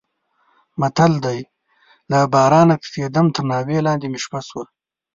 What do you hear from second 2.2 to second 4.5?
بارانه تښتېدم تر ناوې لانې مې شپه